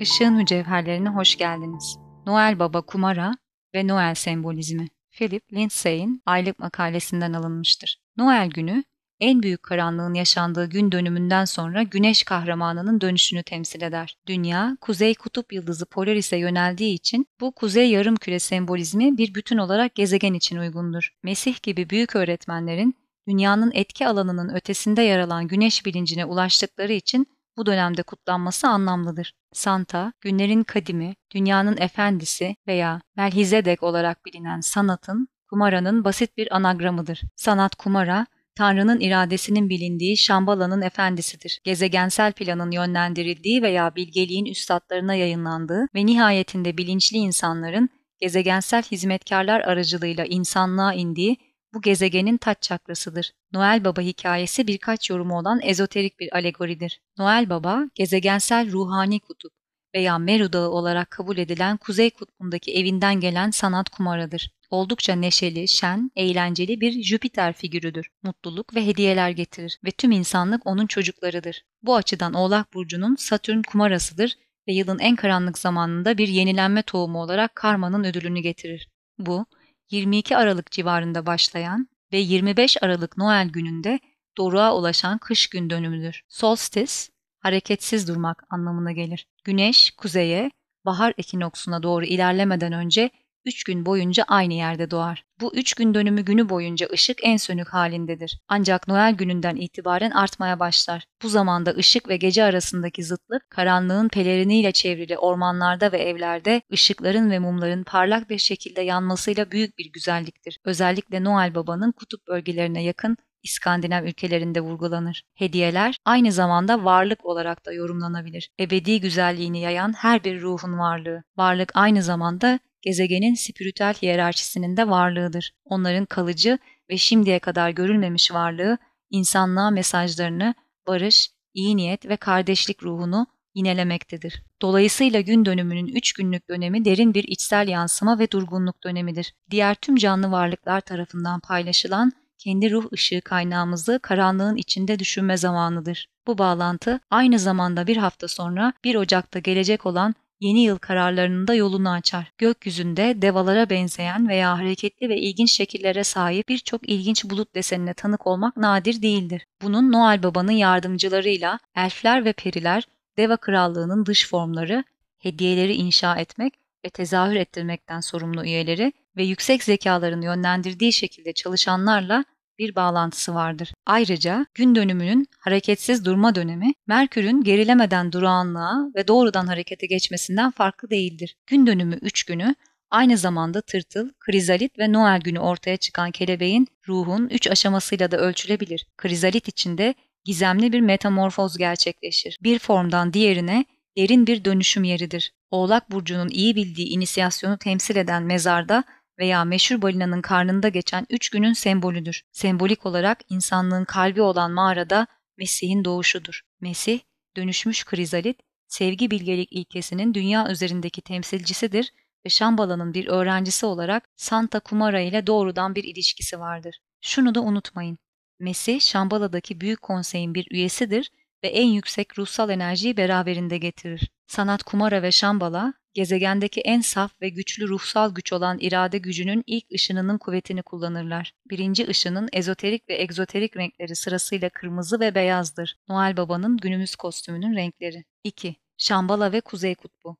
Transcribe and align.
Işığın 0.00 0.34
mücevherlerine 0.34 1.08
hoş 1.08 1.36
geldiniz. 1.36 1.98
Noel 2.26 2.58
Baba 2.58 2.80
Kumara 2.80 3.32
ve 3.74 3.86
Noel 3.86 4.14
sembolizmi. 4.14 4.88
Philip 5.10 5.52
Lindsay'in 5.52 6.22
aylık 6.26 6.58
makalesinden 6.58 7.32
alınmıştır. 7.32 8.00
Noel 8.16 8.50
günü 8.50 8.84
en 9.20 9.42
büyük 9.42 9.62
karanlığın 9.62 10.14
yaşandığı 10.14 10.70
gün 10.70 10.92
dönümünden 10.92 11.44
sonra 11.44 11.82
güneş 11.82 12.24
kahramanının 12.24 13.00
dönüşünü 13.00 13.42
temsil 13.42 13.82
eder. 13.82 14.16
Dünya, 14.26 14.76
kuzey 14.80 15.14
kutup 15.14 15.52
yıldızı 15.52 15.86
Polaris'e 15.86 16.36
yöneldiği 16.36 16.94
için 16.94 17.26
bu 17.40 17.52
kuzey 17.52 17.90
yarım 17.90 18.16
küre 18.16 18.38
sembolizmi 18.38 19.18
bir 19.18 19.34
bütün 19.34 19.58
olarak 19.58 19.94
gezegen 19.94 20.34
için 20.34 20.56
uygundur. 20.56 21.10
Mesih 21.22 21.62
gibi 21.62 21.90
büyük 21.90 22.16
öğretmenlerin 22.16 22.94
dünyanın 23.28 23.70
etki 23.74 24.06
alanının 24.06 24.54
ötesinde 24.54 25.02
yer 25.02 25.18
alan 25.18 25.48
güneş 25.48 25.86
bilincine 25.86 26.24
ulaştıkları 26.24 26.92
için 26.92 27.26
bu 27.56 27.66
dönemde 27.66 28.02
kutlanması 28.02 28.68
anlamlıdır. 28.68 29.32
Santa, 29.52 30.12
günlerin 30.20 30.62
kadimi, 30.62 31.14
dünyanın 31.34 31.76
efendisi 31.76 32.56
veya 32.66 33.00
Melhizedek 33.16 33.82
olarak 33.82 34.26
bilinen 34.26 34.60
sanatın, 34.60 35.28
kumaranın 35.50 36.04
basit 36.04 36.36
bir 36.36 36.56
anagramıdır. 36.56 37.22
Sanat 37.36 37.74
kumara, 37.74 38.26
Tanrı'nın 38.54 39.00
iradesinin 39.00 39.68
bilindiği 39.68 40.16
Şambala'nın 40.16 40.82
efendisidir. 40.82 41.60
Gezegensel 41.64 42.32
planın 42.32 42.70
yönlendirildiği 42.70 43.62
veya 43.62 43.94
bilgeliğin 43.96 44.44
üstadlarına 44.44 45.14
yayınlandığı 45.14 45.86
ve 45.94 46.06
nihayetinde 46.06 46.78
bilinçli 46.78 47.16
insanların 47.16 47.88
gezegensel 48.20 48.82
hizmetkarlar 48.82 49.60
aracılığıyla 49.60 50.24
insanlığa 50.24 50.94
indiği 50.94 51.36
bu 51.74 51.82
gezegenin 51.82 52.36
taç 52.36 52.62
çakrasıdır. 52.62 53.32
Noel 53.52 53.84
Baba 53.84 54.00
hikayesi 54.00 54.66
birkaç 54.66 55.10
yorumu 55.10 55.38
olan 55.38 55.60
ezoterik 55.62 56.20
bir 56.20 56.34
alegoridir. 56.34 57.00
Noel 57.18 57.50
Baba, 57.50 57.84
gezegensel 57.94 58.72
ruhani 58.72 59.20
kutup 59.20 59.52
veya 59.94 60.18
Meru 60.18 60.52
Dağı 60.52 60.68
olarak 60.68 61.10
kabul 61.10 61.38
edilen 61.38 61.76
Kuzey 61.76 62.10
Kutbu'ndaki 62.10 62.74
evinden 62.74 63.20
gelen 63.20 63.50
sanat 63.50 63.88
kumarıdır. 63.88 64.50
Oldukça 64.70 65.14
neşeli, 65.14 65.68
şen, 65.68 66.10
eğlenceli 66.16 66.80
bir 66.80 67.02
Jüpiter 67.02 67.52
figürüdür. 67.52 68.10
Mutluluk 68.22 68.74
ve 68.74 68.86
hediyeler 68.86 69.30
getirir 69.30 69.78
ve 69.84 69.90
tüm 69.90 70.10
insanlık 70.10 70.66
onun 70.66 70.86
çocuklarıdır. 70.86 71.64
Bu 71.82 71.96
açıdan 71.96 72.34
Oğlak 72.34 72.74
Burcu'nun 72.74 73.16
Satürn 73.16 73.62
kumarasıdır 73.62 74.36
ve 74.68 74.72
yılın 74.72 74.98
en 74.98 75.16
karanlık 75.16 75.58
zamanında 75.58 76.18
bir 76.18 76.28
yenilenme 76.28 76.82
tohumu 76.82 77.22
olarak 77.22 77.54
karmanın 77.54 78.04
ödülünü 78.04 78.40
getirir. 78.40 78.88
Bu, 79.18 79.46
22 79.90 80.36
Aralık 80.36 80.70
civarında 80.70 81.26
başlayan 81.26 81.88
ve 82.12 82.18
25 82.18 82.82
Aralık 82.82 83.16
Noel 83.16 83.48
gününde 83.48 84.00
doruğa 84.36 84.76
ulaşan 84.76 85.18
kış 85.18 85.48
gün 85.48 85.70
dönümüdür. 85.70 86.22
Solstice, 86.28 86.92
hareketsiz 87.38 88.08
durmak 88.08 88.44
anlamına 88.50 88.92
gelir. 88.92 89.26
Güneş 89.44 89.90
kuzeye, 89.90 90.50
bahar 90.84 91.14
ekinoksuna 91.18 91.82
doğru 91.82 92.04
ilerlemeden 92.04 92.72
önce 92.72 93.10
3 93.46 93.64
gün 93.64 93.86
boyunca 93.86 94.24
aynı 94.28 94.54
yerde 94.54 94.90
doğar. 94.90 95.24
Bu 95.40 95.54
3 95.54 95.74
gün 95.74 95.94
dönümü 95.94 96.22
günü 96.22 96.48
boyunca 96.48 96.88
ışık 96.92 97.18
en 97.22 97.36
sönük 97.36 97.68
halindedir. 97.68 98.38
Ancak 98.48 98.88
Noel 98.88 99.14
gününden 99.14 99.56
itibaren 99.56 100.10
artmaya 100.10 100.60
başlar. 100.60 101.04
Bu 101.22 101.28
zamanda 101.28 101.70
ışık 101.70 102.08
ve 102.08 102.16
gece 102.16 102.44
arasındaki 102.44 103.04
zıtlık 103.04 103.50
karanlığın 103.50 104.08
peleriniyle 104.08 104.72
çevrili 104.72 105.18
ormanlarda 105.18 105.92
ve 105.92 105.98
evlerde 105.98 106.62
ışıkların 106.72 107.30
ve 107.30 107.38
mumların 107.38 107.84
parlak 107.84 108.30
bir 108.30 108.38
şekilde 108.38 108.80
yanmasıyla 108.80 109.50
büyük 109.50 109.78
bir 109.78 109.92
güzelliktir. 109.92 110.58
Özellikle 110.64 111.24
Noel 111.24 111.54
Baba'nın 111.54 111.92
kutup 111.92 112.26
bölgelerine 112.28 112.82
yakın 112.82 113.16
İskandinav 113.42 114.04
ülkelerinde 114.04 114.60
vurgulanır. 114.60 115.22
Hediyeler 115.34 115.96
aynı 116.04 116.32
zamanda 116.32 116.84
varlık 116.84 117.24
olarak 117.24 117.66
da 117.66 117.72
yorumlanabilir. 117.72 118.50
Ebedi 118.60 119.00
güzelliğini 119.00 119.60
yayan 119.60 119.92
her 119.92 120.24
bir 120.24 120.40
ruhun 120.40 120.78
varlığı. 120.78 121.22
Varlık 121.36 121.72
aynı 121.74 122.02
zamanda 122.02 122.58
gezegenin 122.82 123.34
spiritüel 123.34 123.94
hiyerarşisinin 123.94 124.76
de 124.76 124.88
varlığıdır. 124.88 125.52
Onların 125.64 126.06
kalıcı 126.06 126.58
ve 126.90 126.98
şimdiye 126.98 127.38
kadar 127.38 127.70
görülmemiş 127.70 128.32
varlığı 128.32 128.78
insanlığa 129.10 129.70
mesajlarını, 129.70 130.54
barış, 130.86 131.30
iyi 131.54 131.76
niyet 131.76 132.08
ve 132.08 132.16
kardeşlik 132.16 132.82
ruhunu 132.82 133.26
yinelemektedir. 133.54 134.42
Dolayısıyla 134.62 135.20
gün 135.20 135.44
dönümünün 135.44 135.86
üç 135.86 136.12
günlük 136.12 136.48
dönemi 136.48 136.84
derin 136.84 137.14
bir 137.14 137.24
içsel 137.24 137.68
yansıma 137.68 138.18
ve 138.18 138.30
durgunluk 138.30 138.84
dönemidir. 138.84 139.34
Diğer 139.50 139.74
tüm 139.74 139.96
canlı 139.96 140.30
varlıklar 140.30 140.80
tarafından 140.80 141.40
paylaşılan 141.40 142.12
kendi 142.38 142.70
ruh 142.70 142.92
ışığı 142.92 143.20
kaynağımızı 143.20 144.00
karanlığın 144.02 144.56
içinde 144.56 144.98
düşünme 144.98 145.36
zamanıdır. 145.36 146.08
Bu 146.26 146.38
bağlantı 146.38 147.00
aynı 147.10 147.38
zamanda 147.38 147.86
bir 147.86 147.96
hafta 147.96 148.28
sonra 148.28 148.72
1 148.84 148.94
Ocak'ta 148.94 149.38
gelecek 149.38 149.86
olan 149.86 150.14
yeni 150.40 150.62
yıl 150.62 150.78
kararlarının 150.78 151.46
da 151.48 151.54
yolunu 151.54 151.90
açar. 151.90 152.32
Gökyüzünde 152.38 153.22
devalara 153.22 153.70
benzeyen 153.70 154.28
veya 154.28 154.58
hareketli 154.58 155.08
ve 155.08 155.16
ilginç 155.16 155.52
şekillere 155.52 156.04
sahip 156.04 156.48
birçok 156.48 156.88
ilginç 156.88 157.24
bulut 157.24 157.54
desenine 157.54 157.94
tanık 157.94 158.26
olmak 158.26 158.56
nadir 158.56 159.02
değildir. 159.02 159.46
Bunun 159.62 159.92
Noel 159.92 160.22
Baba'nın 160.22 160.52
yardımcılarıyla 160.52 161.58
elfler 161.76 162.24
ve 162.24 162.32
periler, 162.32 162.84
deva 163.16 163.36
krallığının 163.36 164.06
dış 164.06 164.28
formları, 164.28 164.84
hediyeleri 165.18 165.74
inşa 165.74 166.16
etmek 166.16 166.54
ve 166.84 166.90
tezahür 166.90 167.36
ettirmekten 167.36 168.00
sorumlu 168.00 168.44
üyeleri 168.44 168.92
ve 169.16 169.24
yüksek 169.24 169.64
zekaların 169.64 170.20
yönlendirdiği 170.20 170.92
şekilde 170.92 171.32
çalışanlarla 171.32 172.24
bir 172.60 172.74
bağlantısı 172.74 173.34
vardır. 173.34 173.72
Ayrıca 173.86 174.46
gün 174.54 174.74
dönümünün 174.74 175.26
hareketsiz 175.38 176.04
durma 176.04 176.34
dönemi 176.34 176.72
Merkür'ün 176.86 177.42
gerilemeden 177.42 178.12
durağanlığa 178.12 178.90
ve 178.96 179.08
doğrudan 179.08 179.46
harekete 179.46 179.86
geçmesinden 179.86 180.50
farklı 180.50 180.90
değildir. 180.90 181.36
Gün 181.46 181.66
dönümü 181.66 181.98
3 182.02 182.24
günü 182.24 182.54
aynı 182.90 183.16
zamanda 183.16 183.60
tırtıl, 183.60 184.10
krizalit 184.20 184.78
ve 184.78 184.92
Noel 184.92 185.20
günü 185.20 185.38
ortaya 185.38 185.76
çıkan 185.76 186.10
kelebeğin 186.10 186.66
ruhun 186.88 187.28
3 187.28 187.50
aşamasıyla 187.50 188.10
da 188.10 188.16
ölçülebilir. 188.16 188.86
Krizalit 188.96 189.48
içinde 189.48 189.94
gizemli 190.24 190.72
bir 190.72 190.80
metamorfoz 190.80 191.58
gerçekleşir. 191.58 192.38
Bir 192.42 192.58
formdan 192.58 193.12
diğerine 193.12 193.64
derin 193.96 194.26
bir 194.26 194.44
dönüşüm 194.44 194.84
yeridir. 194.84 195.32
Oğlak 195.50 195.90
burcunun 195.90 196.28
iyi 196.28 196.56
bildiği 196.56 196.88
inisiyasyonu 196.88 197.58
temsil 197.58 197.96
eden 197.96 198.22
mezarda 198.22 198.84
veya 199.20 199.44
meşhur 199.44 199.82
balinanın 199.82 200.22
karnında 200.22 200.68
geçen 200.68 201.06
üç 201.10 201.30
günün 201.30 201.52
sembolüdür. 201.52 202.22
Sembolik 202.32 202.86
olarak 202.86 203.18
insanlığın 203.28 203.84
kalbi 203.84 204.22
olan 204.22 204.52
mağarada 204.52 205.06
Mesih'in 205.38 205.84
doğuşudur. 205.84 206.40
Mesih, 206.60 207.00
dönüşmüş 207.36 207.84
krizalit, 207.84 208.40
sevgi 208.68 209.10
bilgelik 209.10 209.52
ilkesinin 209.52 210.14
dünya 210.14 210.50
üzerindeki 210.50 211.02
temsilcisidir 211.02 211.92
ve 212.26 212.28
Şambala'nın 212.28 212.94
bir 212.94 213.06
öğrencisi 213.06 213.66
olarak 213.66 214.08
Santa 214.16 214.60
Kumara 214.60 215.00
ile 215.00 215.26
doğrudan 215.26 215.74
bir 215.74 215.84
ilişkisi 215.84 216.40
vardır. 216.40 216.80
Şunu 217.00 217.34
da 217.34 217.40
unutmayın. 217.40 217.98
Mesih, 218.38 218.80
Şambala'daki 218.80 219.60
Büyük 219.60 219.82
Konsey'in 219.82 220.34
bir 220.34 220.46
üyesidir 220.50 221.10
ve 221.44 221.48
en 221.48 221.66
yüksek 221.66 222.18
ruhsal 222.18 222.50
enerjiyi 222.50 222.96
beraberinde 222.96 223.58
getirir. 223.58 224.10
Sanat 224.26 224.62
Kumara 224.62 225.02
ve 225.02 225.12
Şambala, 225.12 225.74
gezegendeki 225.94 226.60
en 226.60 226.80
saf 226.80 227.22
ve 227.22 227.28
güçlü 227.28 227.68
ruhsal 227.68 228.14
güç 228.14 228.32
olan 228.32 228.58
irade 228.60 228.98
gücünün 228.98 229.44
ilk 229.46 229.64
ışınının 229.74 230.18
kuvvetini 230.18 230.62
kullanırlar. 230.62 231.32
Birinci 231.50 231.88
ışının 231.88 232.28
ezoterik 232.32 232.88
ve 232.88 233.02
egzoterik 233.02 233.56
renkleri 233.56 233.96
sırasıyla 233.96 234.48
kırmızı 234.48 235.00
ve 235.00 235.14
beyazdır. 235.14 235.76
Noel 235.88 236.16
Baba'nın 236.16 236.56
günümüz 236.56 236.96
kostümünün 236.96 237.56
renkleri. 237.56 238.04
2. 238.24 238.56
Şambala 238.78 239.32
ve 239.32 239.40
Kuzey 239.40 239.74
Kutbu 239.74 240.16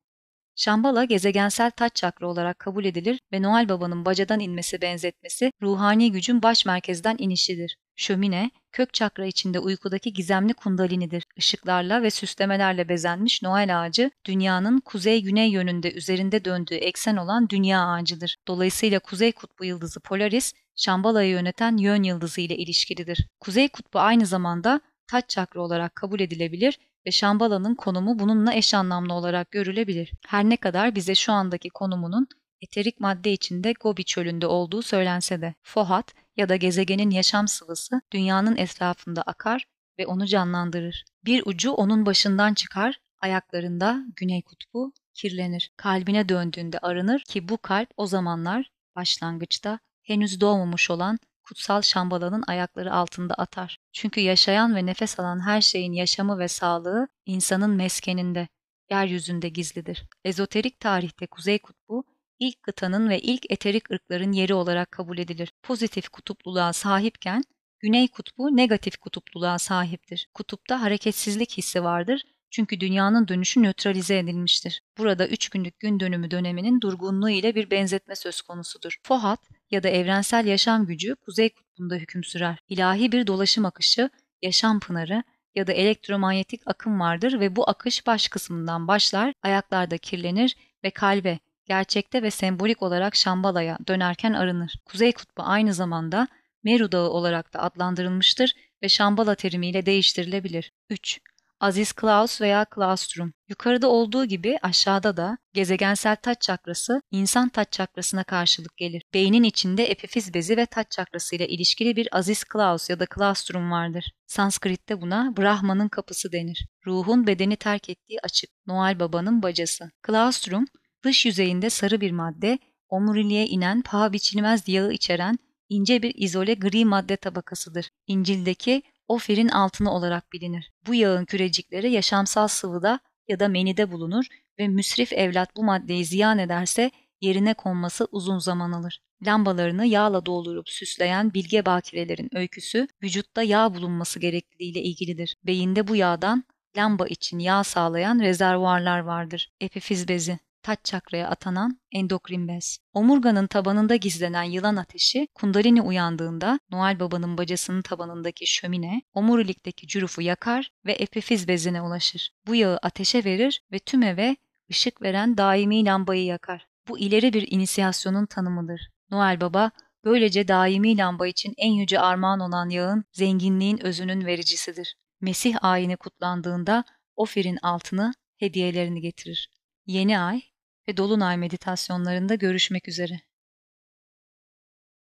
Şambala 0.55 1.03
gezegensel 1.03 1.71
taç 1.71 1.95
çakra 1.95 2.27
olarak 2.27 2.59
kabul 2.59 2.85
edilir 2.85 3.19
ve 3.33 3.41
Noel 3.41 3.69
Baba'nın 3.69 4.05
bacadan 4.05 4.39
inmesi 4.39 4.81
benzetmesi 4.81 5.51
ruhani 5.61 6.11
gücün 6.11 6.43
baş 6.43 6.65
merkezden 6.65 7.15
inişidir. 7.19 7.77
Şömine, 7.95 8.51
kök 8.71 8.93
çakra 8.93 9.25
içinde 9.25 9.59
uykudaki 9.59 10.13
gizemli 10.13 10.53
kundalinidir. 10.53 11.23
Işıklarla 11.35 12.03
ve 12.03 12.09
süslemelerle 12.09 12.89
bezenmiş 12.89 13.41
Noel 13.43 13.81
ağacı, 13.81 14.11
dünyanın 14.25 14.79
kuzey-güney 14.79 15.49
yönünde 15.49 15.93
üzerinde 15.93 16.45
döndüğü 16.45 16.75
eksen 16.75 17.17
olan 17.17 17.49
dünya 17.49 17.85
ağacıdır. 17.85 18.37
Dolayısıyla 18.47 18.99
kuzey 18.99 19.31
kutbu 19.31 19.65
yıldızı 19.65 19.99
Polaris, 19.99 20.53
Şambala'yı 20.75 21.31
yöneten 21.31 21.77
yön 21.77 22.03
yıldızı 22.03 22.41
ile 22.41 22.57
ilişkilidir. 22.57 23.27
Kuzey 23.39 23.69
kutbu 23.69 23.99
aynı 23.99 24.25
zamanda 24.25 24.81
taç 25.07 25.29
çakra 25.29 25.61
olarak 25.61 25.95
kabul 25.95 26.19
edilebilir 26.19 26.79
ve 27.05 27.11
Şambala'nın 27.11 27.75
konumu 27.75 28.19
bununla 28.19 28.53
eş 28.53 28.73
anlamlı 28.73 29.13
olarak 29.13 29.51
görülebilir. 29.51 30.11
Her 30.27 30.43
ne 30.43 30.57
kadar 30.57 30.95
bize 30.95 31.15
şu 31.15 31.31
andaki 31.31 31.69
konumunun 31.69 32.27
eterik 32.61 32.99
madde 32.99 33.31
içinde 33.31 33.73
Gobi 33.79 34.03
çölünde 34.03 34.47
olduğu 34.47 34.81
söylense 34.81 35.41
de 35.41 35.53
Fohat 35.63 36.13
ya 36.37 36.49
da 36.49 36.55
gezegenin 36.55 37.09
yaşam 37.09 37.47
sıvısı 37.47 38.01
dünyanın 38.11 38.57
etrafında 38.57 39.21
akar 39.21 39.65
ve 39.99 40.07
onu 40.07 40.25
canlandırır. 40.25 41.05
Bir 41.25 41.43
ucu 41.45 41.71
onun 41.71 42.05
başından 42.05 42.53
çıkar, 42.53 42.99
ayaklarında 43.19 44.03
güney 44.15 44.41
kutbu 44.41 44.93
kirlenir. 45.13 45.71
Kalbine 45.77 46.29
döndüğünde 46.29 46.79
arınır 46.79 47.19
ki 47.19 47.49
bu 47.49 47.57
kalp 47.57 47.89
o 47.97 48.07
zamanlar 48.07 48.71
başlangıçta 48.95 49.79
henüz 50.03 50.41
doğmamış 50.41 50.89
olan 50.89 51.19
kutsal 51.43 51.81
şambalanın 51.81 52.43
ayakları 52.47 52.93
altında 52.93 53.33
atar. 53.33 53.77
Çünkü 53.91 54.21
yaşayan 54.21 54.75
ve 54.75 54.85
nefes 54.85 55.19
alan 55.19 55.47
her 55.47 55.61
şeyin 55.61 55.93
yaşamı 55.93 56.39
ve 56.39 56.47
sağlığı 56.47 57.07
insanın 57.25 57.69
meskeninde 57.69 58.47
yeryüzünde 58.91 59.49
gizlidir. 59.49 60.05
Ezoterik 60.25 60.79
tarihte 60.79 61.27
Kuzey 61.27 61.59
Kutbu 61.59 62.03
ilk 62.41 62.63
kıtanın 62.63 63.09
ve 63.09 63.19
ilk 63.19 63.51
eterik 63.51 63.91
ırkların 63.91 64.31
yeri 64.31 64.53
olarak 64.53 64.91
kabul 64.91 65.17
edilir. 65.17 65.53
Pozitif 65.63 66.09
kutupluluğa 66.09 66.73
sahipken 66.73 67.43
Güney 67.79 68.07
Kutbu 68.07 68.57
negatif 68.57 68.97
kutupluluğa 68.97 69.59
sahiptir. 69.59 70.29
Kutupta 70.33 70.81
hareketsizlik 70.81 71.57
hissi 71.57 71.83
vardır 71.83 72.23
çünkü 72.51 72.79
dünyanın 72.79 73.27
dönüşü 73.27 73.63
nötralize 73.63 74.17
edilmiştir. 74.17 74.81
Burada 74.97 75.27
üç 75.27 75.49
günlük 75.49 75.79
gün 75.79 75.99
dönümü 75.99 76.31
döneminin 76.31 76.81
durgunluğu 76.81 77.29
ile 77.29 77.55
bir 77.55 77.71
benzetme 77.71 78.15
söz 78.15 78.41
konusudur. 78.41 78.97
Fohat 79.03 79.39
ya 79.71 79.83
da 79.83 79.89
evrensel 79.89 80.45
yaşam 80.45 80.85
gücü 80.85 81.15
Kuzey 81.15 81.49
Kutbu'nda 81.49 81.95
hüküm 81.95 82.23
sürer. 82.23 82.59
İlahi 82.69 83.11
bir 83.11 83.27
dolaşım 83.27 83.65
akışı, 83.65 84.09
yaşam 84.41 84.79
pınarı 84.79 85.23
ya 85.55 85.67
da 85.67 85.73
elektromanyetik 85.73 86.61
akım 86.65 86.99
vardır 86.99 87.39
ve 87.39 87.55
bu 87.55 87.69
akış 87.69 88.07
baş 88.07 88.27
kısmından 88.27 88.87
başlar, 88.87 89.33
ayaklarda 89.43 89.97
kirlenir 89.97 90.55
ve 90.83 90.91
kalbe, 90.91 91.39
gerçekte 91.71 92.23
ve 92.23 92.31
sembolik 92.31 92.81
olarak 92.81 93.15
Şambala'ya 93.15 93.77
dönerken 93.87 94.33
arınır. 94.33 94.73
Kuzey 94.85 95.11
Kutbu 95.11 95.43
aynı 95.43 95.73
zamanda 95.73 96.27
Meru 96.63 96.91
Dağı 96.91 97.09
olarak 97.09 97.53
da 97.53 97.61
adlandırılmıştır 97.61 98.53
ve 98.83 98.89
Şambala 98.89 99.35
terimiyle 99.35 99.85
değiştirilebilir. 99.85 100.71
3. 100.89 101.19
Aziz 101.59 101.93
Klaus 101.93 102.41
veya 102.41 102.65
Klaustrum. 102.65 103.33
Yukarıda 103.49 103.87
olduğu 103.87 104.25
gibi 104.25 104.57
aşağıda 104.61 105.17
da 105.17 105.37
gezegensel 105.53 106.15
taç 106.15 106.41
çakrası 106.41 107.01
insan 107.11 107.49
taç 107.49 107.71
çakrasına 107.71 108.23
karşılık 108.23 108.77
gelir. 108.77 109.03
Beynin 109.13 109.43
içinde 109.43 109.85
epifiz 109.85 110.33
bezi 110.33 110.57
ve 110.57 110.65
taç 110.65 110.91
çakrası 110.91 111.35
ile 111.35 111.47
ilişkili 111.47 111.95
bir 111.95 112.17
Aziz 112.17 112.43
Klaus 112.43 112.89
ya 112.89 112.99
da 112.99 113.05
Klaustrum 113.05 113.71
vardır. 113.71 114.11
Sanskrit'te 114.27 115.01
buna 115.01 115.37
Brahman'ın 115.37 115.89
kapısı 115.89 116.31
denir. 116.31 116.67
Ruhun 116.87 117.27
bedeni 117.27 117.55
terk 117.55 117.89
ettiği 117.89 118.19
açık. 118.23 118.49
Noel 118.67 118.99
Baba'nın 118.99 119.43
bacası. 119.43 119.91
Klaustrum, 120.01 120.65
dış 121.03 121.25
yüzeyinde 121.25 121.69
sarı 121.69 122.01
bir 122.01 122.11
madde, 122.11 122.59
omuriliğe 122.89 123.47
inen 123.47 123.81
paha 123.81 124.13
biçilmez 124.13 124.67
yağı 124.67 124.91
içeren 124.93 125.39
ince 125.69 126.01
bir 126.01 126.13
izole 126.15 126.53
gri 126.53 126.85
madde 126.85 127.15
tabakasıdır. 127.15 127.89
İncil'deki 128.07 128.83
ofirin 129.07 129.47
altını 129.47 129.91
olarak 129.93 130.33
bilinir. 130.33 130.71
Bu 130.87 130.95
yağın 130.95 131.25
kürecikleri 131.25 131.91
yaşamsal 131.91 132.47
sıvıda 132.47 132.99
ya 133.27 133.39
da 133.39 133.47
menide 133.47 133.91
bulunur 133.91 134.25
ve 134.59 134.67
müsrif 134.67 135.13
evlat 135.13 135.55
bu 135.55 135.63
maddeyi 135.63 136.05
ziyan 136.05 136.37
ederse 136.39 136.91
yerine 137.21 137.53
konması 137.53 138.07
uzun 138.11 138.39
zaman 138.39 138.71
alır. 138.71 139.01
Lambalarını 139.25 139.85
yağla 139.85 140.25
doldurup 140.25 140.69
süsleyen 140.69 141.33
bilge 141.33 141.65
bakirelerin 141.65 142.29
öyküsü 142.35 142.87
vücutta 143.03 143.43
yağ 143.43 143.75
bulunması 143.75 144.19
gerekliliğiyle 144.19 144.81
ilgilidir. 144.81 145.35
Beyinde 145.43 145.87
bu 145.87 145.95
yağdan 145.95 146.43
lamba 146.77 147.07
için 147.07 147.39
yağ 147.39 147.63
sağlayan 147.63 148.19
rezervuarlar 148.19 148.99
vardır. 148.99 149.51
Epifiz 149.61 150.07
bezi 150.07 150.39
taç 150.63 150.79
çakraya 150.83 151.27
atanan 151.27 151.79
endokrin 151.91 152.47
bez. 152.47 152.77
Omurganın 152.93 153.47
tabanında 153.47 153.95
gizlenen 153.95 154.43
yılan 154.43 154.75
ateşi 154.75 155.27
kundalini 155.35 155.81
uyandığında 155.81 156.59
Noel 156.69 156.99
Baba'nın 156.99 157.37
bacasının 157.37 157.81
tabanındaki 157.81 158.47
şömine 158.47 159.01
omurilikteki 159.13 159.87
cürufu 159.87 160.21
yakar 160.21 160.71
ve 160.85 160.91
epifiz 160.91 161.47
bezine 161.47 161.81
ulaşır. 161.81 162.31
Bu 162.47 162.55
yağı 162.55 162.79
ateşe 162.81 163.23
verir 163.23 163.61
ve 163.71 163.79
tüm 163.79 164.03
eve 164.03 164.35
ışık 164.71 165.01
veren 165.01 165.37
daimi 165.37 165.85
lambayı 165.85 166.25
yakar. 166.25 166.67
Bu 166.87 166.99
ileri 166.99 167.33
bir 167.33 167.51
inisiyasyonun 167.51 168.25
tanımıdır. 168.25 168.89
Noel 169.11 169.41
Baba 169.41 169.71
böylece 170.03 170.47
daimi 170.47 170.97
lamba 170.97 171.27
için 171.27 171.53
en 171.57 171.71
yüce 171.71 171.99
armağan 171.99 172.39
olan 172.39 172.69
yağın 172.69 173.03
zenginliğin 173.11 173.85
özünün 173.85 174.25
vericisidir. 174.25 174.95
Mesih 175.21 175.63
ayini 175.63 175.97
kutlandığında 175.97 176.83
Ofir'in 177.15 177.57
altını 177.61 178.13
hediyelerini 178.37 179.01
getirir. 179.01 179.49
Yeni 179.85 180.19
ay 180.19 180.41
ve 180.89 180.97
dolunay 180.97 181.37
meditasyonlarında 181.37 182.35
görüşmek 182.35 182.87
üzere. 182.87 183.21